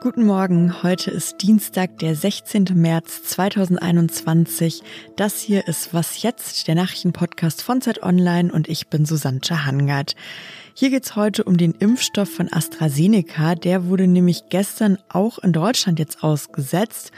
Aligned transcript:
Guten 0.00 0.26
Morgen, 0.26 0.84
heute 0.84 1.10
ist 1.10 1.42
Dienstag, 1.42 1.98
der 1.98 2.14
16. 2.14 2.66
März 2.74 3.24
2021. 3.24 4.84
Das 5.16 5.40
hier 5.40 5.66
ist 5.66 5.92
Was 5.92 6.22
jetzt, 6.22 6.68
der 6.68 6.76
Nachrichtenpodcast 6.76 7.62
von 7.62 7.80
Zeit 7.80 8.04
Online 8.04 8.52
und 8.52 8.68
ich 8.68 8.86
bin 8.86 9.06
Susanne 9.06 9.40
Hangard. 9.50 10.14
Hier 10.72 10.90
geht's 10.90 11.16
heute 11.16 11.42
um 11.42 11.56
den 11.56 11.72
Impfstoff 11.72 12.30
von 12.30 12.48
AstraZeneca. 12.52 13.56
Der 13.56 13.86
wurde 13.86 14.06
nämlich 14.06 14.44
gestern 14.50 14.98
auch 15.08 15.40
in 15.40 15.52
Deutschland 15.52 15.98
jetzt 15.98 16.22
ausgesetzt. 16.22 17.10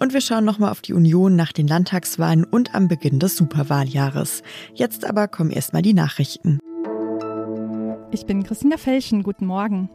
Und 0.00 0.12
wir 0.12 0.20
schauen 0.20 0.44
nochmal 0.44 0.72
auf 0.72 0.80
die 0.80 0.94
Union 0.94 1.36
nach 1.36 1.52
den 1.52 1.68
Landtagswahlen 1.68 2.42
und 2.42 2.74
am 2.74 2.88
Beginn 2.88 3.20
des 3.20 3.36
Superwahljahres. 3.36 4.42
Jetzt 4.74 5.04
aber 5.04 5.28
kommen 5.28 5.52
erstmal 5.52 5.82
die 5.82 5.94
Nachrichten. 5.94 6.58
Ich 8.10 8.26
bin 8.26 8.42
Christina 8.42 8.78
Felschen. 8.78 9.22
Guten 9.22 9.46
Morgen. 9.46 9.88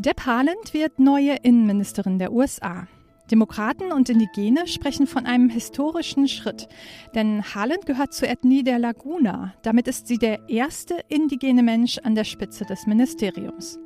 Deb 0.00 0.26
Haaland 0.26 0.74
wird 0.74 1.00
neue 1.00 1.34
Innenministerin 1.42 2.20
der 2.20 2.32
USA. 2.32 2.86
Demokraten 3.32 3.90
und 3.90 4.08
Indigene 4.08 4.68
sprechen 4.68 5.08
von 5.08 5.26
einem 5.26 5.48
historischen 5.48 6.28
Schritt, 6.28 6.68
denn 7.16 7.42
Haaland 7.42 7.84
gehört 7.84 8.14
zur 8.14 8.28
Ethnie 8.28 8.62
der 8.62 8.78
Laguna. 8.78 9.54
Damit 9.62 9.88
ist 9.88 10.06
sie 10.06 10.18
der 10.18 10.48
erste 10.48 11.00
indigene 11.08 11.64
Mensch 11.64 11.98
an 11.98 12.14
der 12.14 12.22
Spitze 12.22 12.64
des 12.64 12.86
Ministeriums. 12.86 13.80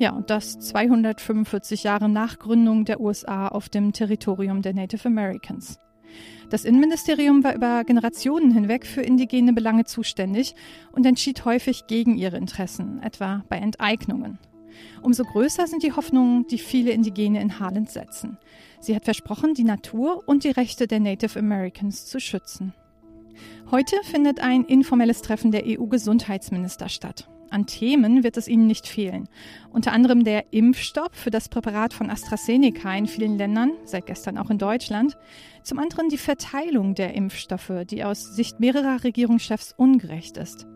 Ja, 0.00 0.10
und 0.10 0.30
das 0.30 0.58
245 0.58 1.84
Jahre 1.84 2.08
nach 2.08 2.40
Gründung 2.40 2.84
der 2.84 3.00
USA 3.00 3.46
auf 3.46 3.68
dem 3.68 3.92
Territorium 3.92 4.62
der 4.62 4.74
Native 4.74 5.06
Americans. 5.06 5.78
Das 6.50 6.64
Innenministerium 6.64 7.44
war 7.44 7.54
über 7.54 7.84
Generationen 7.84 8.50
hinweg 8.50 8.84
für 8.84 9.02
indigene 9.02 9.52
Belange 9.52 9.84
zuständig 9.84 10.56
und 10.90 11.06
entschied 11.06 11.44
häufig 11.44 11.86
gegen 11.86 12.16
ihre 12.16 12.36
Interessen, 12.36 13.00
etwa 13.00 13.44
bei 13.48 13.58
Enteignungen. 13.58 14.40
Umso 15.02 15.24
größer 15.24 15.66
sind 15.66 15.82
die 15.82 15.92
Hoffnungen, 15.92 16.46
die 16.46 16.58
viele 16.58 16.92
Indigene 16.92 17.40
in 17.40 17.58
Harland 17.58 17.90
setzen. 17.90 18.38
Sie 18.80 18.94
hat 18.94 19.04
versprochen, 19.04 19.54
die 19.54 19.64
Natur 19.64 20.22
und 20.26 20.44
die 20.44 20.50
Rechte 20.50 20.86
der 20.86 21.00
Native 21.00 21.38
Americans 21.38 22.06
zu 22.06 22.20
schützen. 22.20 22.74
Heute 23.70 23.96
findet 24.04 24.40
ein 24.40 24.64
informelles 24.64 25.22
Treffen 25.22 25.50
der 25.50 25.64
EU-Gesundheitsminister 25.66 26.88
statt. 26.88 27.28
An 27.52 27.66
Themen 27.66 28.24
wird 28.24 28.38
es 28.38 28.48
ihnen 28.48 28.66
nicht 28.66 28.88
fehlen. 28.88 29.28
Unter 29.70 29.92
anderem 29.92 30.24
der 30.24 30.54
Impfstopp 30.54 31.14
für 31.14 31.30
das 31.30 31.50
Präparat 31.50 31.92
von 31.92 32.08
AstraZeneca 32.08 32.94
in 32.96 33.06
vielen 33.06 33.36
Ländern, 33.36 33.72
seit 33.84 34.06
gestern 34.06 34.38
auch 34.38 34.48
in 34.48 34.56
Deutschland. 34.56 35.18
Zum 35.62 35.78
anderen 35.78 36.08
die 36.08 36.16
Verteilung 36.16 36.94
der 36.94 37.12
Impfstoffe, 37.14 37.72
die 37.90 38.04
aus 38.04 38.34
Sicht 38.34 38.58
mehrerer 38.58 39.04
Regierungschefs 39.04 39.74
ungerecht 39.76 40.38
ist. 40.38 40.66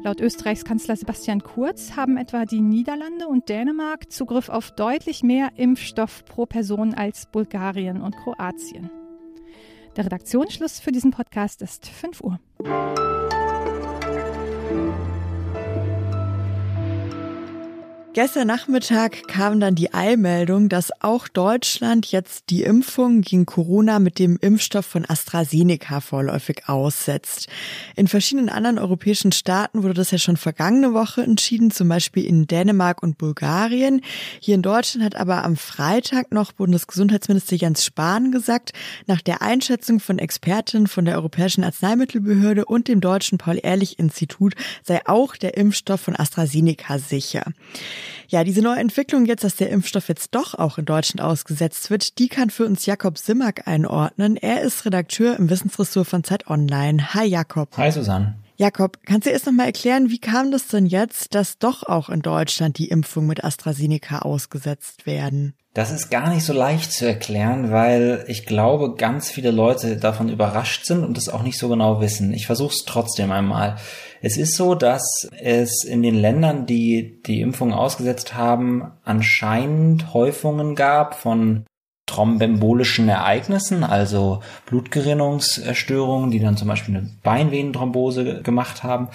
Laut 0.00 0.20
Österreichs 0.20 0.64
Kanzler 0.64 0.94
Sebastian 0.94 1.42
Kurz 1.42 1.96
haben 1.96 2.16
etwa 2.16 2.44
die 2.44 2.60
Niederlande 2.60 3.26
und 3.26 3.48
Dänemark 3.48 4.12
Zugriff 4.12 4.48
auf 4.48 4.70
deutlich 4.70 5.24
mehr 5.24 5.50
Impfstoff 5.56 6.24
pro 6.24 6.46
Person 6.46 6.94
als 6.94 7.26
Bulgarien 7.26 8.00
und 8.00 8.16
Kroatien. 8.16 8.90
Der 9.96 10.04
Redaktionsschluss 10.04 10.78
für 10.78 10.92
diesen 10.92 11.10
Podcast 11.10 11.62
ist 11.62 11.88
5 11.88 12.20
Uhr. 12.20 12.38
Gestern 18.18 18.48
Nachmittag 18.48 19.28
kam 19.28 19.60
dann 19.60 19.76
die 19.76 19.94
Eilmeldung, 19.94 20.68
dass 20.68 20.90
auch 21.02 21.28
Deutschland 21.28 22.10
jetzt 22.10 22.50
die 22.50 22.64
Impfung 22.64 23.20
gegen 23.20 23.46
Corona 23.46 24.00
mit 24.00 24.18
dem 24.18 24.38
Impfstoff 24.40 24.86
von 24.86 25.08
AstraZeneca 25.08 26.00
vorläufig 26.00 26.62
aussetzt. 26.66 27.46
In 27.94 28.08
verschiedenen 28.08 28.48
anderen 28.48 28.80
europäischen 28.80 29.30
Staaten 29.30 29.84
wurde 29.84 29.94
das 29.94 30.10
ja 30.10 30.18
schon 30.18 30.36
vergangene 30.36 30.94
Woche 30.94 31.22
entschieden, 31.22 31.70
zum 31.70 31.88
Beispiel 31.88 32.24
in 32.24 32.48
Dänemark 32.48 33.04
und 33.04 33.18
Bulgarien. 33.18 34.00
Hier 34.40 34.56
in 34.56 34.62
Deutschland 34.62 35.04
hat 35.04 35.14
aber 35.14 35.44
am 35.44 35.54
Freitag 35.54 36.32
noch 36.32 36.50
Bundesgesundheitsminister 36.50 37.54
Jens 37.54 37.84
Spahn 37.84 38.32
gesagt, 38.32 38.72
nach 39.06 39.20
der 39.20 39.42
Einschätzung 39.42 40.00
von 40.00 40.18
Experten 40.18 40.88
von 40.88 41.04
der 41.04 41.14
Europäischen 41.14 41.62
Arzneimittelbehörde 41.62 42.64
und 42.64 42.88
dem 42.88 43.00
Deutschen 43.00 43.38
Paul-Ehrlich-Institut 43.38 44.56
sei 44.82 45.06
auch 45.06 45.36
der 45.36 45.56
Impfstoff 45.56 46.00
von 46.00 46.18
AstraZeneca 46.18 46.98
sicher. 46.98 47.44
Ja, 48.28 48.44
diese 48.44 48.62
neue 48.62 48.78
Entwicklung 48.78 49.26
jetzt, 49.26 49.44
dass 49.44 49.56
der 49.56 49.70
Impfstoff 49.70 50.08
jetzt 50.08 50.34
doch 50.34 50.54
auch 50.54 50.78
in 50.78 50.84
Deutschland 50.84 51.20
ausgesetzt 51.20 51.90
wird, 51.90 52.18
die 52.18 52.28
kann 52.28 52.50
für 52.50 52.64
uns 52.64 52.86
Jakob 52.86 53.18
Simak 53.18 53.66
einordnen. 53.66 54.36
Er 54.36 54.62
ist 54.62 54.84
Redakteur 54.84 55.36
im 55.36 55.50
Wissensressort 55.50 56.06
von 56.06 56.24
Zeit 56.24 56.48
Online. 56.48 57.14
Hi 57.14 57.26
Jakob. 57.26 57.76
Hi 57.76 57.90
Susanne. 57.90 58.34
Jakob, 58.60 58.98
kannst 59.06 59.24
du 59.24 59.30
erst 59.30 59.46
noch 59.46 59.52
mal 59.52 59.66
erklären, 59.66 60.10
wie 60.10 60.18
kam 60.18 60.50
das 60.50 60.66
denn 60.66 60.84
jetzt, 60.84 61.36
dass 61.36 61.58
doch 61.58 61.84
auch 61.84 62.08
in 62.08 62.22
Deutschland 62.22 62.76
die 62.78 62.88
Impfung 62.88 63.28
mit 63.28 63.44
AstraZeneca 63.44 64.18
ausgesetzt 64.18 65.06
werden? 65.06 65.54
Das 65.74 65.92
ist 65.92 66.10
gar 66.10 66.28
nicht 66.28 66.44
so 66.44 66.52
leicht 66.52 66.90
zu 66.90 67.06
erklären, 67.06 67.70
weil 67.70 68.24
ich 68.26 68.46
glaube, 68.46 68.96
ganz 68.96 69.30
viele 69.30 69.52
Leute 69.52 69.96
davon 69.96 70.28
überrascht 70.28 70.86
sind 70.86 71.04
und 71.04 71.16
es 71.16 71.28
auch 71.28 71.44
nicht 71.44 71.56
so 71.56 71.68
genau 71.68 72.00
wissen. 72.00 72.32
Ich 72.32 72.46
versuche 72.46 72.74
es 72.74 72.84
trotzdem 72.84 73.30
einmal. 73.30 73.76
Es 74.22 74.36
ist 74.36 74.56
so, 74.56 74.74
dass 74.74 75.28
es 75.38 75.84
in 75.84 76.02
den 76.02 76.16
Ländern, 76.16 76.66
die 76.66 77.22
die 77.22 77.40
Impfung 77.40 77.72
ausgesetzt 77.72 78.34
haben, 78.34 78.90
anscheinend 79.04 80.12
Häufungen 80.12 80.74
gab 80.74 81.14
von 81.14 81.64
thrombembolischen 82.08 83.08
Ereignissen, 83.08 83.84
also 83.84 84.40
Blutgerinnungsstörungen, 84.66 86.30
die 86.30 86.40
dann 86.40 86.56
zum 86.56 86.66
Beispiel 86.66 86.96
eine 86.96 87.10
Beinvenenthrombose 87.22 88.42
gemacht 88.42 88.82
haben. 88.82 89.08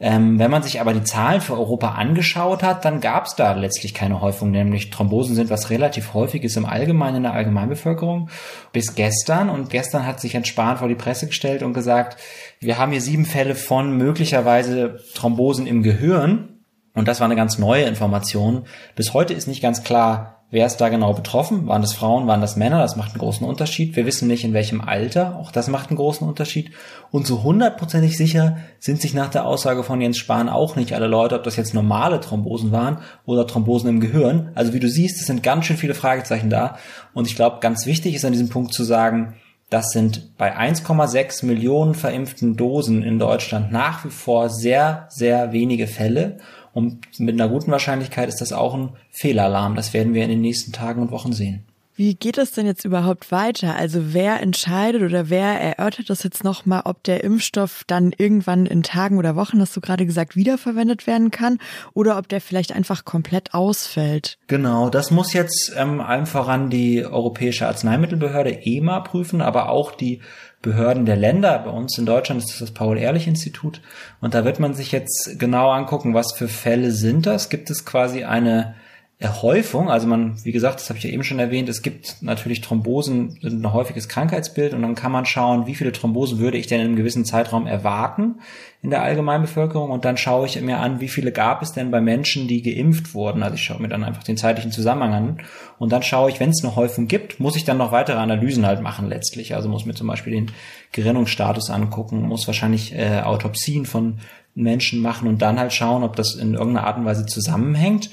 Ähm, 0.00 0.38
wenn 0.38 0.50
man 0.50 0.62
sich 0.62 0.80
aber 0.80 0.94
die 0.94 1.04
Zahlen 1.04 1.40
für 1.42 1.52
Europa 1.52 1.90
angeschaut 1.90 2.62
hat, 2.62 2.84
dann 2.84 3.00
gab 3.00 3.26
es 3.26 3.36
da 3.36 3.52
letztlich 3.52 3.92
keine 3.92 4.20
Häufung, 4.20 4.50
nämlich 4.50 4.90
Thrombosen 4.90 5.34
sind 5.34 5.50
was 5.50 5.70
relativ 5.70 6.14
häufiges 6.14 6.56
im 6.56 6.64
Allgemeinen 6.64 7.18
in 7.18 7.22
der 7.24 7.34
Allgemeinbevölkerung 7.34 8.30
bis 8.72 8.94
gestern 8.94 9.50
und 9.50 9.68
gestern 9.68 10.06
hat 10.06 10.18
sich 10.18 10.34
entspannt 10.34 10.78
vor 10.78 10.88
die 10.88 10.94
Presse 10.94 11.26
gestellt 11.26 11.62
und 11.62 11.74
gesagt, 11.74 12.16
wir 12.58 12.78
haben 12.78 12.92
hier 12.92 13.02
sieben 13.02 13.26
Fälle 13.26 13.54
von 13.54 13.96
möglicherweise 13.96 15.00
Thrombosen 15.14 15.66
im 15.66 15.82
Gehirn 15.82 16.60
und 16.94 17.06
das 17.06 17.20
war 17.20 17.26
eine 17.26 17.36
ganz 17.36 17.58
neue 17.58 17.84
Information. 17.84 18.64
Bis 18.96 19.14
heute 19.14 19.34
ist 19.34 19.46
nicht 19.46 19.62
ganz 19.62 19.84
klar, 19.84 20.39
Wer 20.52 20.66
ist 20.66 20.78
da 20.78 20.88
genau 20.88 21.12
betroffen? 21.12 21.68
Waren 21.68 21.82
das 21.82 21.92
Frauen, 21.92 22.26
waren 22.26 22.40
das 22.40 22.56
Männer? 22.56 22.80
Das 22.80 22.96
macht 22.96 23.12
einen 23.12 23.20
großen 23.20 23.46
Unterschied. 23.46 23.94
Wir 23.94 24.04
wissen 24.04 24.26
nicht, 24.26 24.42
in 24.42 24.52
welchem 24.52 24.80
Alter. 24.80 25.36
Auch 25.36 25.52
das 25.52 25.68
macht 25.68 25.90
einen 25.90 25.96
großen 25.96 26.26
Unterschied. 26.26 26.72
Und 27.12 27.24
so 27.24 27.44
hundertprozentig 27.44 28.16
sicher 28.16 28.56
sind 28.80 29.00
sich 29.00 29.14
nach 29.14 29.30
der 29.30 29.46
Aussage 29.46 29.84
von 29.84 30.00
Jens 30.00 30.18
Spahn 30.18 30.48
auch 30.48 30.74
nicht 30.74 30.92
alle 30.92 31.06
Leute, 31.06 31.36
ob 31.36 31.44
das 31.44 31.54
jetzt 31.54 31.72
normale 31.72 32.20
Thrombosen 32.20 32.72
waren 32.72 32.98
oder 33.26 33.46
Thrombosen 33.46 33.88
im 33.88 34.00
Gehirn. 34.00 34.50
Also 34.56 34.72
wie 34.72 34.80
du 34.80 34.88
siehst, 34.88 35.20
es 35.20 35.26
sind 35.28 35.44
ganz 35.44 35.66
schön 35.66 35.76
viele 35.76 35.94
Fragezeichen 35.94 36.50
da. 36.50 36.78
Und 37.14 37.28
ich 37.28 37.36
glaube, 37.36 37.58
ganz 37.60 37.86
wichtig 37.86 38.16
ist 38.16 38.24
an 38.24 38.32
diesem 38.32 38.48
Punkt 38.48 38.74
zu 38.74 38.82
sagen, 38.82 39.36
das 39.70 39.92
sind 39.92 40.36
bei 40.36 40.58
1,6 40.58 41.46
Millionen 41.46 41.94
verimpften 41.94 42.56
Dosen 42.56 43.04
in 43.04 43.20
Deutschland 43.20 43.70
nach 43.70 44.04
wie 44.04 44.10
vor 44.10 44.50
sehr, 44.50 45.06
sehr 45.10 45.52
wenige 45.52 45.86
Fälle. 45.86 46.38
Und 46.72 47.18
mit 47.18 47.40
einer 47.40 47.48
guten 47.48 47.70
Wahrscheinlichkeit 47.70 48.28
ist 48.28 48.40
das 48.40 48.52
auch 48.52 48.74
ein 48.74 48.90
Fehlalarm. 49.10 49.74
Das 49.74 49.92
werden 49.92 50.14
wir 50.14 50.22
in 50.24 50.30
den 50.30 50.40
nächsten 50.40 50.72
Tagen 50.72 51.02
und 51.02 51.10
Wochen 51.10 51.32
sehen. 51.32 51.64
Wie 52.00 52.14
geht 52.14 52.38
es 52.38 52.52
denn 52.52 52.64
jetzt 52.64 52.86
überhaupt 52.86 53.30
weiter? 53.30 53.76
Also 53.76 54.14
wer 54.14 54.40
entscheidet 54.40 55.02
oder 55.02 55.28
wer 55.28 55.60
erörtert 55.60 56.08
das 56.08 56.22
jetzt 56.22 56.44
nochmal, 56.44 56.80
ob 56.86 57.04
der 57.04 57.22
Impfstoff 57.22 57.84
dann 57.86 58.14
irgendwann 58.16 58.64
in 58.64 58.82
Tagen 58.82 59.18
oder 59.18 59.36
Wochen, 59.36 59.60
hast 59.60 59.76
du 59.76 59.82
gerade 59.82 60.06
gesagt, 60.06 60.34
wiederverwendet 60.34 61.06
werden 61.06 61.30
kann 61.30 61.58
oder 61.92 62.16
ob 62.16 62.26
der 62.26 62.40
vielleicht 62.40 62.72
einfach 62.72 63.04
komplett 63.04 63.52
ausfällt? 63.52 64.38
Genau, 64.46 64.88
das 64.88 65.10
muss 65.10 65.34
jetzt 65.34 65.74
ähm, 65.76 66.00
allen 66.00 66.24
voran 66.24 66.70
die 66.70 67.04
Europäische 67.04 67.66
Arzneimittelbehörde 67.66 68.64
EMA 68.64 69.00
prüfen, 69.00 69.42
aber 69.42 69.68
auch 69.68 69.92
die 69.92 70.22
Behörden 70.62 71.04
der 71.04 71.16
Länder. 71.16 71.58
Bei 71.58 71.70
uns 71.70 71.98
in 71.98 72.06
Deutschland 72.06 72.40
ist 72.40 72.48
das 72.48 72.60
das 72.60 72.70
Paul-Ehrlich-Institut. 72.70 73.82
Und 74.22 74.32
da 74.32 74.46
wird 74.46 74.58
man 74.58 74.72
sich 74.72 74.90
jetzt 74.90 75.38
genau 75.38 75.68
angucken, 75.70 76.14
was 76.14 76.32
für 76.32 76.48
Fälle 76.48 76.92
sind 76.92 77.26
das. 77.26 77.50
Gibt 77.50 77.68
es 77.68 77.84
quasi 77.84 78.24
eine 78.24 78.74
Erhäufung, 79.22 79.90
also 79.90 80.06
man, 80.06 80.42
wie 80.44 80.50
gesagt, 80.50 80.80
das 80.80 80.88
habe 80.88 80.96
ich 80.96 81.04
ja 81.04 81.10
eben 81.10 81.24
schon 81.24 81.38
erwähnt, 81.38 81.68
es 81.68 81.82
gibt 81.82 82.22
natürlich 82.22 82.62
Thrombosen, 82.62 83.38
sind 83.42 83.62
ein 83.62 83.72
häufiges 83.74 84.08
Krankheitsbild 84.08 84.72
und 84.72 84.80
dann 84.80 84.94
kann 84.94 85.12
man 85.12 85.26
schauen, 85.26 85.66
wie 85.66 85.74
viele 85.74 85.92
Thrombosen 85.92 86.38
würde 86.38 86.56
ich 86.56 86.68
denn 86.68 86.80
in 86.80 86.86
einem 86.86 86.96
gewissen 86.96 87.26
Zeitraum 87.26 87.66
erwarten 87.66 88.36
in 88.80 88.88
der 88.88 89.02
Allgemeinbevölkerung 89.02 89.90
und 89.90 90.06
dann 90.06 90.16
schaue 90.16 90.46
ich 90.46 90.58
mir 90.62 90.78
an, 90.78 91.00
wie 91.00 91.08
viele 91.08 91.32
gab 91.32 91.60
es 91.60 91.72
denn 91.72 91.90
bei 91.90 92.00
Menschen, 92.00 92.48
die 92.48 92.62
geimpft 92.62 93.12
wurden. 93.12 93.42
Also 93.42 93.56
ich 93.56 93.62
schaue 93.62 93.82
mir 93.82 93.88
dann 93.88 94.04
einfach 94.04 94.24
den 94.24 94.38
zeitlichen 94.38 94.72
Zusammenhang 94.72 95.12
an 95.12 95.40
und 95.78 95.92
dann 95.92 96.02
schaue 96.02 96.30
ich, 96.30 96.40
wenn 96.40 96.48
es 96.48 96.64
eine 96.64 96.74
Häufung 96.74 97.06
gibt, 97.06 97.40
muss 97.40 97.56
ich 97.56 97.64
dann 97.64 97.76
noch 97.76 97.92
weitere 97.92 98.16
Analysen 98.16 98.64
halt 98.64 98.80
machen 98.80 99.06
letztlich. 99.06 99.54
Also 99.54 99.68
muss 99.68 99.84
mir 99.84 99.92
zum 99.92 100.06
Beispiel 100.06 100.32
den 100.32 100.50
Gerinnungsstatus 100.92 101.68
angucken, 101.68 102.22
muss 102.22 102.46
wahrscheinlich 102.46 102.94
äh, 102.94 103.20
Autopsien 103.20 103.84
von 103.84 104.20
Menschen 104.54 105.00
machen 105.02 105.28
und 105.28 105.42
dann 105.42 105.60
halt 105.60 105.74
schauen, 105.74 106.04
ob 106.04 106.16
das 106.16 106.36
in 106.36 106.54
irgendeiner 106.54 106.86
Art 106.86 106.96
und 106.96 107.04
Weise 107.04 107.26
zusammenhängt. 107.26 108.08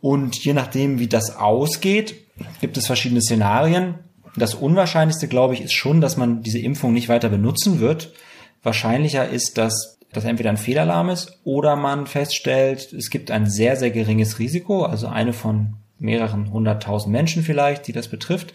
Und 0.00 0.36
je 0.44 0.52
nachdem, 0.52 0.98
wie 0.98 1.08
das 1.08 1.36
ausgeht, 1.36 2.14
gibt 2.60 2.76
es 2.76 2.86
verschiedene 2.86 3.20
Szenarien. 3.20 3.94
Das 4.36 4.54
Unwahrscheinlichste, 4.54 5.28
glaube 5.28 5.54
ich, 5.54 5.62
ist 5.62 5.72
schon, 5.72 6.00
dass 6.00 6.16
man 6.16 6.42
diese 6.42 6.58
Impfung 6.58 6.92
nicht 6.92 7.08
weiter 7.08 7.28
benutzen 7.28 7.80
wird. 7.80 8.12
Wahrscheinlicher 8.62 9.28
ist, 9.28 9.58
dass 9.58 9.98
das 10.12 10.24
entweder 10.24 10.50
ein 10.50 10.56
Fehlalarm 10.56 11.10
ist 11.10 11.38
oder 11.44 11.76
man 11.76 12.06
feststellt, 12.06 12.92
es 12.92 13.10
gibt 13.10 13.30
ein 13.30 13.48
sehr, 13.48 13.76
sehr 13.76 13.90
geringes 13.90 14.38
Risiko, 14.38 14.84
also 14.84 15.06
eine 15.06 15.32
von 15.32 15.74
mehreren 15.98 16.52
hunderttausend 16.52 17.12
Menschen 17.12 17.42
vielleicht, 17.42 17.86
die 17.88 17.92
das 17.92 18.08
betrifft, 18.08 18.54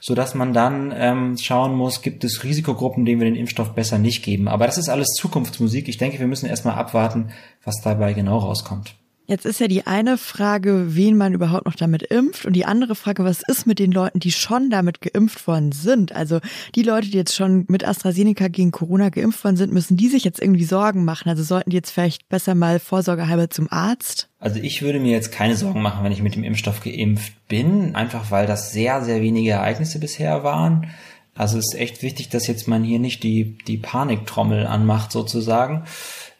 so 0.00 0.14
dass 0.14 0.34
man 0.34 0.52
dann 0.52 0.94
ähm, 0.96 1.36
schauen 1.36 1.74
muss, 1.74 2.02
gibt 2.02 2.24
es 2.24 2.44
Risikogruppen, 2.44 3.04
denen 3.04 3.20
wir 3.20 3.26
den 3.28 3.36
Impfstoff 3.36 3.74
besser 3.74 3.98
nicht 3.98 4.22
geben. 4.22 4.48
Aber 4.48 4.66
das 4.66 4.78
ist 4.78 4.88
alles 4.88 5.08
Zukunftsmusik. 5.18 5.88
Ich 5.88 5.98
denke, 5.98 6.20
wir 6.20 6.28
müssen 6.28 6.46
erstmal 6.46 6.76
abwarten, 6.76 7.30
was 7.64 7.80
dabei 7.82 8.12
genau 8.12 8.38
rauskommt. 8.38 8.94
Jetzt 9.26 9.46
ist 9.46 9.58
ja 9.58 9.68
die 9.68 9.86
eine 9.86 10.18
Frage, 10.18 10.94
wen 10.96 11.16
man 11.16 11.32
überhaupt 11.32 11.64
noch 11.64 11.76
damit 11.76 12.02
impft 12.02 12.44
und 12.44 12.52
die 12.52 12.66
andere 12.66 12.94
Frage, 12.94 13.24
was 13.24 13.40
ist 13.48 13.66
mit 13.66 13.78
den 13.78 13.90
Leuten, 13.90 14.20
die 14.20 14.32
schon 14.32 14.68
damit 14.68 15.00
geimpft 15.00 15.46
worden 15.46 15.72
sind? 15.72 16.14
Also 16.14 16.40
die 16.74 16.82
Leute, 16.82 17.08
die 17.08 17.16
jetzt 17.16 17.34
schon 17.34 17.64
mit 17.68 17.88
AstraZeneca 17.88 18.48
gegen 18.48 18.70
Corona 18.70 19.08
geimpft 19.08 19.42
worden 19.42 19.56
sind, 19.56 19.72
müssen 19.72 19.96
die 19.96 20.08
sich 20.08 20.24
jetzt 20.24 20.42
irgendwie 20.42 20.64
Sorgen 20.64 21.06
machen? 21.06 21.30
Also 21.30 21.42
sollten 21.42 21.70
die 21.70 21.76
jetzt 21.76 21.90
vielleicht 21.90 22.28
besser 22.28 22.54
mal 22.54 22.78
vorsorgehalber 22.78 23.48
zum 23.48 23.72
Arzt? 23.72 24.28
Also 24.40 24.60
ich 24.60 24.82
würde 24.82 25.00
mir 25.00 25.12
jetzt 25.12 25.32
keine 25.32 25.56
Sorgen 25.56 25.80
machen, 25.80 26.04
wenn 26.04 26.12
ich 26.12 26.20
mit 26.20 26.34
dem 26.34 26.44
Impfstoff 26.44 26.82
geimpft 26.82 27.32
bin, 27.48 27.94
einfach 27.94 28.30
weil 28.30 28.46
das 28.46 28.72
sehr, 28.72 29.02
sehr 29.04 29.22
wenige 29.22 29.52
Ereignisse 29.52 29.98
bisher 30.00 30.44
waren. 30.44 30.90
Also 31.34 31.56
es 31.56 31.72
ist 31.72 31.80
echt 31.80 32.02
wichtig, 32.02 32.28
dass 32.28 32.46
jetzt 32.46 32.68
man 32.68 32.84
hier 32.84 32.98
nicht 32.98 33.22
die, 33.22 33.56
die 33.66 33.78
Paniktrommel 33.78 34.66
anmacht 34.66 35.12
sozusagen. 35.12 35.84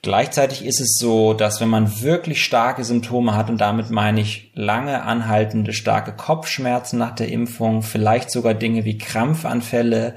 Gleichzeitig 0.05 0.67
ist 0.67 0.83
es 0.83 0.99
so, 0.99 1.33
dass 1.33 1.63
wenn 1.63 1.71
man 1.71 2.03
wirklich 2.03 2.45
starke 2.45 2.85
Symptome 2.85 3.35
hat, 3.35 3.49
und 3.49 3.59
damit 3.63 3.89
meine 3.89 4.21
ich 4.21 4.53
lange 4.53 5.03
anhaltende 5.03 5.73
starke 5.73 6.13
Kopfschmerzen 6.13 6.99
nach 6.99 7.15
der 7.15 7.31
Impfung, 7.31 7.81
vielleicht 7.81 8.31
sogar 8.31 8.53
Dinge 8.53 8.85
wie 8.85 8.99
Krampfanfälle 8.99 10.15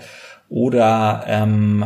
oder 0.50 1.24
ähm, 1.25 1.86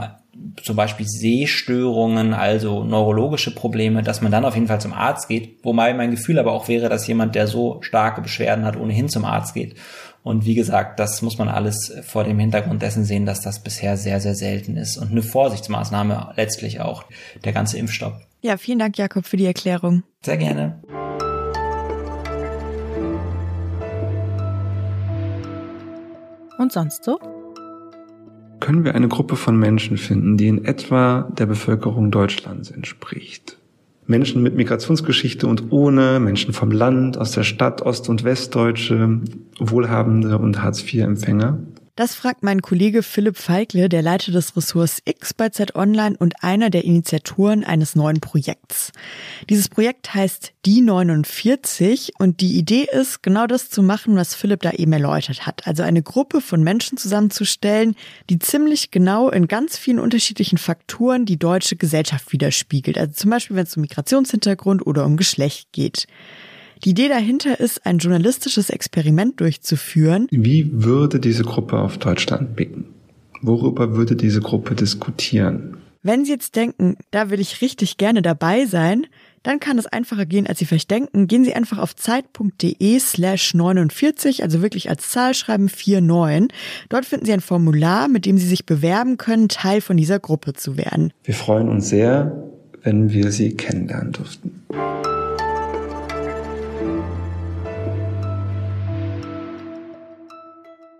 zum 0.63 0.75
Beispiel 0.75 1.05
Sehstörungen, 1.07 2.33
also 2.33 2.83
neurologische 2.83 3.53
Probleme, 3.53 4.01
dass 4.01 4.23
man 4.23 4.31
dann 4.31 4.45
auf 4.45 4.55
jeden 4.55 4.67
Fall 4.67 4.81
zum 4.81 4.93
Arzt 4.93 5.27
geht. 5.27 5.63
Wobei 5.63 5.93
mein 5.93 6.09
Gefühl 6.09 6.39
aber 6.39 6.53
auch 6.53 6.67
wäre, 6.67 6.89
dass 6.89 7.05
jemand, 7.05 7.35
der 7.35 7.45
so 7.45 7.83
starke 7.83 8.21
Beschwerden 8.21 8.65
hat, 8.65 8.77
ohnehin 8.77 9.09
zum 9.09 9.25
Arzt 9.25 9.53
geht. 9.53 9.75
Und 10.23 10.45
wie 10.45 10.55
gesagt, 10.55 10.99
das 10.99 11.21
muss 11.21 11.37
man 11.37 11.49
alles 11.49 11.93
vor 12.03 12.23
dem 12.23 12.37
Hintergrund 12.37 12.81
dessen 12.81 13.03
sehen, 13.03 13.25
dass 13.25 13.41
das 13.41 13.63
bisher 13.63 13.97
sehr, 13.97 14.19
sehr 14.19 14.35
selten 14.35 14.77
ist 14.77 14.97
und 14.97 15.11
eine 15.11 15.23
Vorsichtsmaßnahme 15.23 16.33
letztlich 16.35 16.79
auch, 16.79 17.05
der 17.43 17.53
ganze 17.53 17.77
Impfstopp. 17.77 18.21
Ja, 18.41 18.57
vielen 18.57 18.79
Dank, 18.79 18.97
Jakob, 18.97 19.25
für 19.25 19.37
die 19.37 19.45
Erklärung. 19.45 20.03
Sehr 20.23 20.37
gerne. 20.37 20.81
Und 26.57 26.71
sonst 26.71 27.03
so? 27.03 27.19
Können 28.59 28.85
wir 28.85 28.93
eine 28.93 29.07
Gruppe 29.07 29.35
von 29.35 29.57
Menschen 29.57 29.97
finden, 29.97 30.37
die 30.37 30.47
in 30.47 30.65
etwa 30.65 31.27
der 31.35 31.47
Bevölkerung 31.47 32.11
Deutschlands 32.11 32.69
entspricht? 32.69 33.57
Menschen 34.11 34.43
mit 34.43 34.55
Migrationsgeschichte 34.55 35.47
und 35.47 35.71
ohne, 35.71 36.19
Menschen 36.19 36.53
vom 36.53 36.69
Land, 36.69 37.17
aus 37.17 37.31
der 37.31 37.43
Stadt, 37.43 37.81
Ost- 37.81 38.09
und 38.09 38.23
Westdeutsche, 38.23 39.21
Wohlhabende 39.57 40.37
und 40.37 40.61
Hartz-IV-Empfänger. 40.61 41.57
Das 41.97 42.15
fragt 42.15 42.41
mein 42.41 42.61
Kollege 42.61 43.03
Philipp 43.03 43.37
Feigle, 43.37 43.89
der 43.89 44.01
Leiter 44.01 44.31
des 44.31 44.55
Ressorts 44.55 45.01
X 45.03 45.33
bei 45.33 45.49
Z 45.49 45.75
Online 45.75 46.15
und 46.17 46.41
einer 46.41 46.69
der 46.69 46.85
Initiatoren 46.85 47.65
eines 47.65 47.95
neuen 47.95 48.21
Projekts. 48.21 48.93
Dieses 49.49 49.67
Projekt 49.67 50.13
heißt 50.13 50.53
Die 50.65 50.79
49 50.79 52.13
und 52.17 52.39
die 52.39 52.57
Idee 52.57 52.87
ist, 52.89 53.23
genau 53.23 53.45
das 53.45 53.69
zu 53.69 53.83
machen, 53.83 54.15
was 54.15 54.35
Philipp 54.35 54.61
da 54.61 54.71
eben 54.71 54.93
erläutert 54.93 55.45
hat. 55.45 55.67
Also 55.67 55.83
eine 55.83 56.01
Gruppe 56.01 56.39
von 56.39 56.63
Menschen 56.63 56.97
zusammenzustellen, 56.97 57.95
die 58.29 58.39
ziemlich 58.39 58.91
genau 58.91 59.29
in 59.29 59.49
ganz 59.49 59.77
vielen 59.77 59.99
unterschiedlichen 59.99 60.57
Faktoren 60.57 61.25
die 61.25 61.37
deutsche 61.37 61.75
Gesellschaft 61.75 62.31
widerspiegelt. 62.31 62.97
Also 62.97 63.13
zum 63.13 63.31
Beispiel, 63.31 63.57
wenn 63.57 63.65
es 63.65 63.75
um 63.75 63.81
Migrationshintergrund 63.81 64.87
oder 64.87 65.05
um 65.05 65.17
Geschlecht 65.17 65.73
geht. 65.73 66.07
Die 66.83 66.91
Idee 66.91 67.09
dahinter 67.09 67.59
ist, 67.59 67.85
ein 67.85 67.99
journalistisches 67.99 68.71
Experiment 68.71 69.39
durchzuführen. 69.39 70.27
Wie 70.31 70.69
würde 70.73 71.19
diese 71.19 71.43
Gruppe 71.43 71.77
auf 71.77 71.99
Deutschland 71.99 72.55
blicken? 72.55 72.85
Worüber 73.43 73.95
würde 73.95 74.15
diese 74.15 74.41
Gruppe 74.41 74.73
diskutieren? 74.73 75.77
Wenn 76.03 76.25
Sie 76.25 76.31
jetzt 76.31 76.55
denken, 76.55 76.97
da 77.11 77.29
will 77.29 77.39
ich 77.39 77.61
richtig 77.61 77.97
gerne 77.97 78.23
dabei 78.23 78.65
sein, 78.65 79.05
dann 79.43 79.59
kann 79.59 79.77
es 79.77 79.85
einfacher 79.85 80.25
gehen, 80.25 80.47
als 80.47 80.57
Sie 80.57 80.65
vielleicht 80.65 80.89
denken. 80.89 81.27
Gehen 81.27 81.43
Sie 81.43 81.53
einfach 81.53 81.77
auf 81.77 81.95
zeit.de 81.95 82.99
slash 82.99 83.53
49, 83.53 84.41
also 84.41 84.63
wirklich 84.63 84.89
als 84.89 85.09
Zahl 85.09 85.35
schreiben 85.35 85.69
49. 85.69 86.47
Dort 86.89 87.05
finden 87.05 87.25
Sie 87.27 87.33
ein 87.33 87.41
Formular, 87.41 88.07
mit 88.07 88.25
dem 88.25 88.39
Sie 88.39 88.47
sich 88.47 88.65
bewerben 88.65 89.17
können, 89.17 89.49
Teil 89.49 89.81
von 89.81 89.97
dieser 89.97 90.19
Gruppe 90.19 90.53
zu 90.53 90.77
werden. 90.77 91.13
Wir 91.23 91.35
freuen 91.35 91.69
uns 91.69 91.89
sehr, 91.89 92.49
wenn 92.81 93.11
wir 93.11 93.31
Sie 93.31 93.55
kennenlernen 93.55 94.13
durften. 94.13 94.63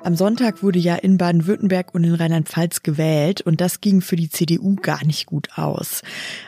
Am 0.04 0.16
Sonntag 0.16 0.64
wurde 0.64 0.80
ja 0.80 0.96
in 0.96 1.20
Baden-Württemberg 1.20 1.94
und 1.94 2.04
in 2.04 2.16
Rheinland-Pfalz 2.16 2.82
gewählt 2.82 3.42
und 3.42 3.62
das 3.62 3.82
ging 3.82 4.02
für 4.02 4.16
die 4.16 4.32
CDU 4.32 4.76
gar 4.76 5.06
nicht 5.06 5.28
gut 5.28 5.50
aus. 5.56 6.02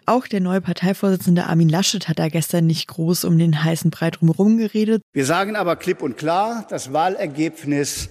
Auch 0.07 0.25
der 0.25 0.39
neue 0.39 0.59
Parteivorsitzende 0.59 1.45
Armin 1.45 1.69
Laschet 1.69 2.07
hat 2.07 2.17
da 2.17 2.29
gestern 2.29 2.65
nicht 2.65 2.87
groß 2.87 3.25
um 3.25 3.37
den 3.37 3.63
heißen 3.63 3.91
Brei 3.91 4.09
drumherum 4.09 4.57
geredet. 4.57 5.03
Wir 5.13 5.27
sagen 5.27 5.55
aber 5.55 5.75
klipp 5.75 6.01
und 6.01 6.17
klar, 6.17 6.65
das 6.71 6.93
Wahlergebnis 6.93 8.09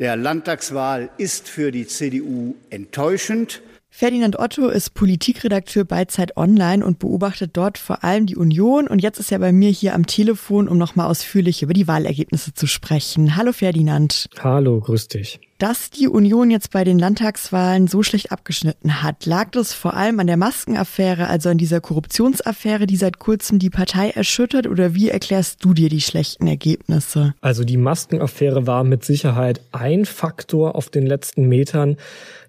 der 0.00 0.16
Landtagswahl 0.16 1.10
ist 1.16 1.48
für 1.48 1.70
die 1.70 1.86
CDU 1.86 2.56
enttäuschend. 2.70 3.62
Ferdinand 3.94 4.38
Otto 4.38 4.68
ist 4.68 4.94
Politikredakteur 4.94 5.84
bei 5.84 6.06
Zeit 6.06 6.38
Online 6.38 6.84
und 6.84 6.98
beobachtet 6.98 7.50
dort 7.52 7.76
vor 7.76 8.02
allem 8.02 8.24
die 8.24 8.36
Union. 8.36 8.88
Und 8.88 9.02
jetzt 9.02 9.20
ist 9.20 9.30
er 9.30 9.38
bei 9.38 9.52
mir 9.52 9.68
hier 9.68 9.94
am 9.94 10.06
Telefon, 10.06 10.66
um 10.66 10.78
nochmal 10.78 11.08
ausführlich 11.08 11.62
über 11.62 11.74
die 11.74 11.86
Wahlergebnisse 11.86 12.54
zu 12.54 12.66
sprechen. 12.66 13.36
Hallo 13.36 13.52
Ferdinand. 13.52 14.30
Hallo, 14.40 14.80
grüß 14.80 15.08
dich. 15.08 15.40
Dass 15.62 15.90
die 15.90 16.08
Union 16.08 16.50
jetzt 16.50 16.72
bei 16.72 16.82
den 16.82 16.98
Landtagswahlen 16.98 17.86
so 17.86 18.02
schlecht 18.02 18.32
abgeschnitten 18.32 19.00
hat, 19.04 19.26
lag 19.26 19.52
das 19.52 19.72
vor 19.72 19.94
allem 19.94 20.18
an 20.18 20.26
der 20.26 20.36
Maskenaffäre, 20.36 21.28
also 21.28 21.50
an 21.50 21.56
dieser 21.56 21.80
Korruptionsaffäre, 21.80 22.88
die 22.88 22.96
seit 22.96 23.20
kurzem 23.20 23.60
die 23.60 23.70
Partei 23.70 24.10
erschüttert? 24.10 24.66
Oder 24.66 24.96
wie 24.96 25.08
erklärst 25.08 25.64
du 25.64 25.72
dir 25.72 25.88
die 25.88 26.00
schlechten 26.00 26.48
Ergebnisse? 26.48 27.34
Also 27.40 27.62
die 27.62 27.76
Maskenaffäre 27.76 28.66
war 28.66 28.82
mit 28.82 29.04
Sicherheit 29.04 29.60
ein 29.70 30.04
Faktor 30.04 30.74
auf 30.74 30.90
den 30.90 31.06
letzten 31.06 31.46
Metern. 31.46 31.96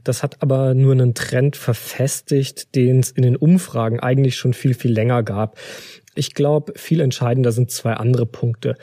Das 0.04 0.24
hat 0.24 0.42
aber 0.42 0.74
nur 0.74 0.94
einen 0.94 1.14
Trend 1.14 1.56
verfestigt, 1.56 2.74
den 2.74 3.02
es 3.02 3.12
in 3.12 3.22
den 3.22 3.36
Umfragen 3.36 4.00
eigentlich 4.00 4.38
schon 4.38 4.56
viel, 4.56 4.74
viel 4.74 4.92
länger 4.92 5.22
gab. 5.22 5.60
Ich 6.16 6.34
glaube, 6.34 6.74
viel 6.78 7.00
entscheidender 7.00 7.52
sind 7.52 7.70
zwei 7.70 7.94
andere 7.94 8.26
Punkte. 8.26 8.76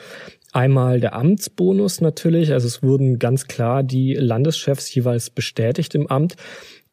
Einmal 0.51 0.99
der 0.99 1.15
Amtsbonus 1.15 2.01
natürlich, 2.01 2.51
also 2.51 2.67
es 2.67 2.83
wurden 2.83 3.19
ganz 3.19 3.47
klar 3.47 3.83
die 3.83 4.13
Landeschefs 4.15 4.93
jeweils 4.93 5.29
bestätigt 5.29 5.95
im 5.95 6.07
Amt. 6.07 6.35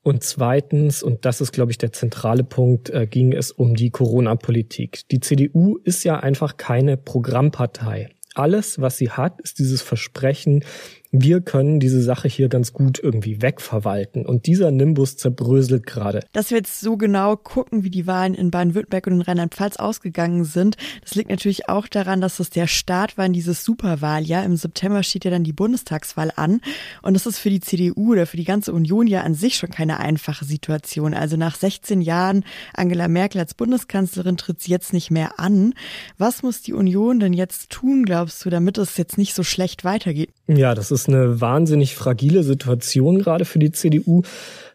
Und 0.03 0.23
zweitens, 0.23 1.03
und 1.03 1.25
das 1.25 1.41
ist, 1.41 1.53
glaube 1.53 1.73
ich, 1.73 1.79
der 1.79 1.93
zentrale 1.93 2.45
Punkt, 2.45 2.89
äh, 2.91 3.07
ging 3.07 3.33
es 3.33 3.51
um 3.51 3.75
die 3.75 3.91
Corona-Politik. 3.91 5.09
Die 5.11 5.21
CDU 5.21 5.77
ist 5.83 6.05
ja 6.05 6.21
einfach 6.21 6.57
keine 6.57 6.97
Programmpartei. 6.97 8.09
Alles, 8.35 8.81
was 8.81 8.97
sie 8.97 9.11
hat, 9.11 9.41
ist 9.41 9.59
dieses 9.59 9.83
Versprechen, 9.83 10.65
wir 11.11 11.41
können 11.41 11.81
diese 11.81 12.03
Sache 12.03 12.29
hier 12.29 12.49
ganz 12.49 12.73
gut 12.73 13.01
irgendwie 13.03 13.41
wegverwalten. 13.41 14.27
Und 14.27 14.47
dieser 14.47 14.71
Nimbus 14.71 15.17
zerbröselt 15.17 15.87
gerade. 15.87 16.21
Dass 16.33 16.51
wir 16.51 16.59
jetzt 16.59 16.81
so 16.81 16.97
genau 16.97 17.37
gucken, 17.37 17.83
wie 17.83 17.91
die 17.91 18.07
Wahlen 18.07 18.35
in 18.35 18.51
Baden-Württemberg 18.51 19.07
und 19.07 19.15
in 19.15 19.21
Rheinland-Pfalz 19.23 19.77
ausgegangen 19.77 20.45
sind, 20.45 20.77
das 21.03 21.15
liegt 21.15 21.31
natürlich 21.31 21.69
auch 21.69 21.87
daran, 21.87 22.21
dass 22.21 22.41
es 22.41 22.51
der 22.51 22.67
Start 22.67 23.17
war 23.17 23.25
in 23.25 23.33
dieses 23.33 23.65
Superwahljahr. 23.65 24.45
Im 24.45 24.57
September 24.57 25.03
steht 25.03 25.25
ja 25.25 25.31
dann 25.31 25.45
die 25.45 25.53
Bundestagswahl 25.53 26.31
an. 26.37 26.61
Und 27.03 27.15
das 27.15 27.27
ist 27.27 27.39
für 27.39 27.51
die 27.51 27.61
CDU 27.61 28.13
oder 28.13 28.27
für 28.27 28.37
die 28.37 28.45
ganze 28.45 28.73
Union 28.73 29.07
ja 29.07 29.23
an 29.23 29.35
sich 29.35 29.57
schon 29.57 29.71
keine 29.71 30.01
einfache 30.01 30.45
Situation. 30.45 31.15
Also 31.15 31.37
nach 31.37 31.57
16 31.57 32.03
Jahren 32.03 32.45
Angela 32.75 33.09
Merkel 33.09 33.41
als 33.41 33.55
Bundeskanzlerin 33.55 34.37
tritt 34.37 34.61
sie 34.61 34.71
jetzt 34.71 34.93
nicht 34.93 35.11
mehr 35.11 35.41
an. 35.41 35.73
Was 36.19 36.43
muss 36.43 36.61
die 36.61 36.75
Union 36.75 37.19
denn 37.19 37.33
jetzt 37.33 37.71
tun, 37.71 38.05
glaubst 38.05 38.45
du, 38.45 38.51
damit 38.51 38.77
es 38.77 38.99
jetzt 38.99 39.17
nicht 39.17 39.35
so 39.35 39.43
schlecht 39.43 39.85
weitergeht? 39.85 40.31
Ja, 40.47 40.75
das 40.75 40.91
ist 41.01 41.09
eine 41.09 41.41
wahnsinnig 41.41 41.95
fragile 41.95 42.43
Situation 42.43 43.19
gerade 43.19 43.45
für 43.45 43.59
die 43.59 43.71
CDU, 43.71 44.23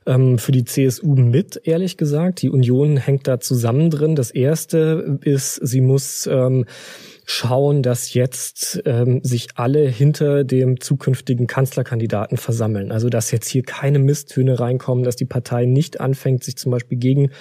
ähm, 0.05 0.37
für 0.37 0.51
die 0.51 0.63
CSU 0.63 1.15
mit, 1.15 1.61
ehrlich 1.65 1.97
gesagt. 1.97 2.41
Die 2.41 2.49
Union 2.49 2.97
hängt 2.97 3.27
da 3.27 3.39
zusammen 3.39 3.89
drin. 3.89 4.15
Das 4.15 4.31
erste 4.31 5.19
ist, 5.21 5.55
sie 5.55 5.81
muss 5.81 6.27
ähm, 6.31 6.65
schauen, 7.25 7.83
dass 7.83 8.13
jetzt 8.13 8.81
ähm, 8.85 9.21
sich 9.23 9.49
alle 9.55 9.87
hinter 9.87 10.43
dem 10.43 10.79
zukünftigen 10.79 11.47
Kanzlerkandidaten 11.47 12.37
versammeln. 12.37 12.91
Also 12.91 13.09
dass 13.09 13.31
jetzt 13.31 13.47
hier 13.47 13.63
keine 13.63 13.99
Misstöne 13.99 14.59
reinkommen, 14.59 15.03
dass 15.03 15.15
die 15.15 15.25
Partei 15.25 15.65
nicht 15.65 16.01
anfängt, 16.01 16.43
sich 16.43 16.57
zum 16.57 16.71
Beispiel 16.71 16.97
gegen 16.97 17.31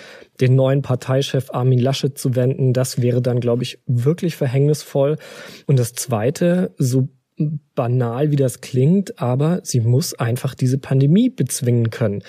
den 0.40 0.54
neuen 0.54 0.82
Parteichef 0.82 1.50
Armin 1.50 1.78
Laschet 1.78 2.16
zu 2.16 2.36
wenden. 2.36 2.72
Das 2.72 3.00
wäre 3.00 3.22
dann, 3.22 3.40
glaube 3.40 3.62
ich, 3.62 3.78
wirklich 3.86 4.36
verhängnisvoll. 4.36 5.18
Und 5.66 5.78
das 5.78 5.94
Zweite, 5.94 6.74
so 6.78 7.08
banal 7.74 8.30
wie 8.30 8.36
das 8.36 8.60
klingt, 8.60 9.20
aber 9.20 9.60
sie 9.62 9.80
muss 9.80 10.14
einfach 10.14 10.54
diese 10.54 10.78
Pandemie 10.78 11.30
bezwingen 11.30 11.90
können. 11.90 12.22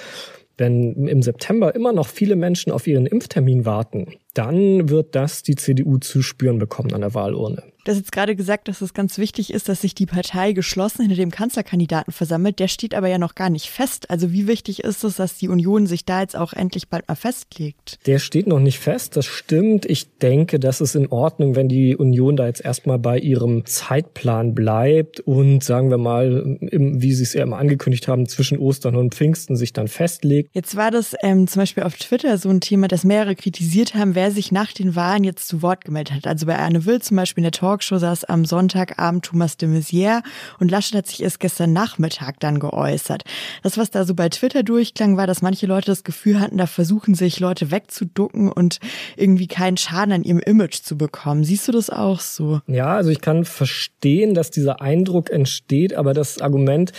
Wenn 0.57 1.07
im 1.07 1.21
September 1.21 1.73
immer 1.73 1.93
noch 1.93 2.07
viele 2.07 2.35
Menschen 2.35 2.71
auf 2.71 2.85
ihren 2.85 3.05
Impftermin 3.05 3.65
warten, 3.65 4.07
dann 4.33 4.89
wird 4.89 5.15
das 5.15 5.43
die 5.43 5.55
CDU 5.55 5.97
zu 5.97 6.21
spüren 6.21 6.59
bekommen 6.59 6.93
an 6.93 7.01
der 7.01 7.13
Wahlurne. 7.13 7.63
Du 7.85 7.91
hast 7.91 7.97
jetzt 7.97 8.13
gerade 8.13 8.37
gesagt, 8.37 8.69
dass 8.69 8.79
es 8.79 8.93
ganz 8.93 9.17
wichtig 9.17 9.53
ist, 9.53 9.67
dass 9.67 9.81
sich 9.81 9.93
die 9.93 10.05
Partei 10.05 10.53
geschlossen 10.53 11.01
hinter 11.01 11.17
dem 11.17 11.31
Kanzlerkandidaten 11.31 12.13
versammelt. 12.13 12.59
Der 12.59 12.69
steht 12.69 12.95
aber 12.95 13.09
ja 13.09 13.17
noch 13.17 13.35
gar 13.35 13.49
nicht 13.49 13.69
fest. 13.69 14.09
Also 14.09 14.31
wie 14.31 14.47
wichtig 14.47 14.85
ist 14.85 15.03
es, 15.03 15.17
dass 15.17 15.35
die 15.35 15.49
Union 15.49 15.85
sich 15.85 16.05
da 16.05 16.21
jetzt 16.21 16.37
auch 16.37 16.53
endlich 16.53 16.87
bald 16.87 17.09
mal 17.09 17.15
festlegt? 17.15 17.99
Der 18.05 18.19
steht 18.19 18.47
noch 18.47 18.61
nicht 18.61 18.79
fest, 18.79 19.17
das 19.17 19.25
stimmt. 19.25 19.85
Ich 19.85 20.17
denke, 20.19 20.61
das 20.61 20.79
ist 20.79 20.95
in 20.95 21.07
Ordnung, 21.07 21.57
wenn 21.57 21.67
die 21.67 21.97
Union 21.97 22.37
da 22.37 22.47
jetzt 22.47 22.63
erstmal 22.63 22.99
bei 22.99 23.19
ihrem 23.19 23.65
Zeitplan 23.65 24.55
bleibt 24.55 25.19
und 25.19 25.61
sagen 25.61 25.89
wir 25.89 25.97
mal, 25.97 26.57
wie 26.61 27.13
sie 27.13 27.23
es 27.23 27.33
ja 27.33 27.43
immer 27.43 27.57
angekündigt 27.57 28.07
haben, 28.07 28.29
zwischen 28.29 28.59
Ostern 28.59 28.95
und 28.95 29.13
Pfingsten 29.13 29.57
sich 29.57 29.73
dann 29.73 29.89
festlegt. 29.89 30.51
Jetzt 30.53 30.77
war 30.77 30.89
das 30.89 31.15
ähm, 31.21 31.47
zum 31.47 31.63
Beispiel 31.63 31.83
auf 31.83 31.97
Twitter 31.97 32.37
so 32.37 32.47
ein 32.47 32.61
Thema, 32.61 32.87
das 32.87 33.03
mehrere 33.03 33.35
kritisiert 33.35 33.93
haben, 33.93 34.15
wer 34.23 34.31
sich 34.31 34.53
nach 34.53 34.71
den 34.71 34.95
Wahlen 34.95 35.25
jetzt 35.25 35.49
zu 35.49 35.61
Wort 35.61 35.83
gemeldet 35.83 36.15
hat. 36.15 36.27
Also 36.27 36.45
bei 36.45 36.57
Anne 36.57 36.85
Will 36.85 37.01
zum 37.01 37.17
Beispiel 37.17 37.41
in 37.41 37.51
der 37.51 37.59
Talkshow 37.59 37.97
saß 37.97 38.23
am 38.23 38.45
Sonntagabend 38.45 39.25
Thomas 39.25 39.57
de 39.57 39.67
Maizière 39.67 40.21
und 40.61 40.71
Laschet 40.71 40.97
hat 40.97 41.07
sich 41.07 41.21
erst 41.21 41.41
gestern 41.41 41.73
Nachmittag 41.73 42.39
dann 42.39 42.61
geäußert. 42.61 43.25
Das, 43.63 43.77
was 43.77 43.91
da 43.91 44.05
so 44.05 44.15
bei 44.15 44.29
Twitter 44.29 44.63
durchklang, 44.63 45.17
war, 45.17 45.27
dass 45.27 45.41
manche 45.41 45.65
Leute 45.65 45.87
das 45.87 46.05
Gefühl 46.05 46.39
hatten, 46.39 46.57
da 46.57 46.67
versuchen 46.67 47.15
sich 47.15 47.41
Leute 47.41 47.69
wegzuducken 47.69 48.49
und 48.49 48.79
irgendwie 49.17 49.47
keinen 49.47 49.75
Schaden 49.75 50.13
an 50.13 50.23
ihrem 50.23 50.39
Image 50.39 50.83
zu 50.83 50.97
bekommen. 50.97 51.43
Siehst 51.43 51.67
du 51.67 51.73
das 51.73 51.89
auch 51.89 52.21
so? 52.21 52.61
Ja, 52.67 52.95
also 52.95 53.09
ich 53.09 53.19
kann 53.19 53.43
verstehen, 53.43 54.35
dass 54.35 54.51
dieser 54.51 54.81
Eindruck 54.81 55.31
entsteht, 55.31 55.95
aber 55.95 56.13
das 56.13 56.39
Argument, 56.39 56.93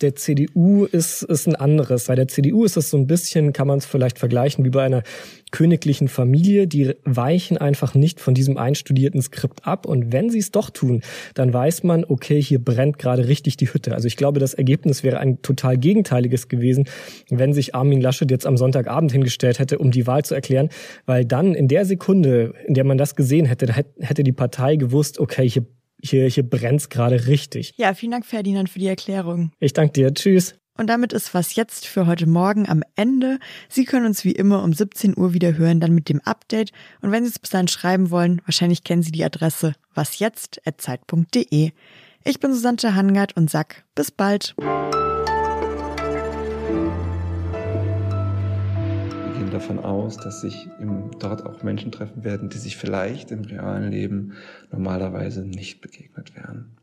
der 0.00 0.14
CDU 0.14 0.84
ist, 0.84 1.22
ist 1.22 1.46
ein 1.46 1.56
anderes. 1.56 2.06
Bei 2.06 2.14
der 2.14 2.28
CDU 2.28 2.64
ist 2.64 2.76
es 2.76 2.90
so 2.90 2.96
ein 2.96 3.06
bisschen, 3.06 3.52
kann 3.52 3.66
man 3.66 3.78
es 3.78 3.86
vielleicht 3.86 4.18
vergleichen, 4.18 4.64
wie 4.64 4.70
bei 4.70 4.82
einer 4.82 5.02
königlichen 5.50 6.08
Familie. 6.08 6.66
Die 6.66 6.94
weichen 7.04 7.58
einfach 7.58 7.94
nicht 7.94 8.20
von 8.20 8.34
diesem 8.34 8.56
einstudierten 8.56 9.22
Skript 9.22 9.66
ab. 9.66 9.86
Und 9.86 10.12
wenn 10.12 10.30
sie 10.30 10.38
es 10.38 10.50
doch 10.50 10.70
tun, 10.70 11.02
dann 11.34 11.52
weiß 11.52 11.84
man, 11.84 12.04
okay, 12.04 12.42
hier 12.42 12.58
brennt 12.58 12.98
gerade 12.98 13.28
richtig 13.28 13.56
die 13.56 13.72
Hütte. 13.72 13.94
Also 13.94 14.08
ich 14.08 14.16
glaube, 14.16 14.40
das 14.40 14.54
Ergebnis 14.54 15.02
wäre 15.02 15.18
ein 15.18 15.42
total 15.42 15.78
gegenteiliges 15.78 16.48
gewesen, 16.48 16.88
wenn 17.30 17.52
sich 17.52 17.74
Armin 17.74 18.00
Laschet 18.00 18.30
jetzt 18.30 18.46
am 18.46 18.56
Sonntagabend 18.56 19.12
hingestellt 19.12 19.58
hätte, 19.58 19.78
um 19.78 19.90
die 19.90 20.06
Wahl 20.06 20.24
zu 20.24 20.34
erklären. 20.34 20.70
Weil 21.06 21.24
dann 21.24 21.54
in 21.54 21.68
der 21.68 21.84
Sekunde, 21.84 22.54
in 22.66 22.74
der 22.74 22.84
man 22.84 22.98
das 22.98 23.14
gesehen 23.14 23.46
hätte, 23.46 23.72
hätte 23.72 24.24
die 24.24 24.32
Partei 24.32 24.76
gewusst, 24.76 25.20
okay, 25.20 25.48
hier 25.48 25.64
hier, 26.04 26.28
hier 26.28 26.48
brennt's 26.48 26.88
gerade 26.88 27.26
richtig. 27.26 27.74
Ja, 27.76 27.94
vielen 27.94 28.12
Dank, 28.12 28.26
Ferdinand, 28.26 28.68
für 28.68 28.78
die 28.78 28.86
Erklärung. 28.86 29.52
Ich 29.58 29.72
danke 29.72 29.92
dir. 29.92 30.14
Tschüss. 30.14 30.54
Und 30.76 30.88
damit 30.88 31.12
ist 31.12 31.34
was 31.34 31.54
jetzt 31.54 31.86
für 31.86 32.06
heute 32.06 32.26
Morgen 32.26 32.68
am 32.68 32.82
Ende. 32.96 33.38
Sie 33.68 33.84
können 33.84 34.06
uns 34.06 34.24
wie 34.24 34.32
immer 34.32 34.64
um 34.64 34.72
17 34.72 35.16
Uhr 35.16 35.32
wieder 35.32 35.56
hören, 35.56 35.78
dann 35.78 35.94
mit 35.94 36.08
dem 36.08 36.20
Update. 36.22 36.72
Und 37.00 37.12
wenn 37.12 37.22
Sie 37.22 37.30
es 37.30 37.38
bis 37.38 37.50
dahin 37.50 37.68
schreiben 37.68 38.10
wollen, 38.10 38.42
wahrscheinlich 38.44 38.82
kennen 38.82 39.02
Sie 39.02 39.12
die 39.12 39.24
Adresse 39.24 39.74
wasjetzt.zeit.de. 39.94 41.70
Ich 42.24 42.40
bin 42.40 42.52
Susanne 42.52 42.96
Hangard 42.96 43.36
und 43.36 43.50
sag 43.50 43.84
bis 43.94 44.10
bald. 44.10 44.56
Davon 49.54 49.78
aus, 49.78 50.16
dass 50.16 50.40
sich 50.40 50.68
dort 51.18 51.46
auch 51.46 51.62
Menschen 51.62 51.92
treffen 51.92 52.24
werden, 52.24 52.48
die 52.50 52.58
sich 52.58 52.76
vielleicht 52.76 53.30
im 53.30 53.44
realen 53.44 53.90
Leben 53.90 54.32
normalerweise 54.70 55.42
nicht 55.42 55.80
begegnet 55.80 56.34
wären. 56.36 56.76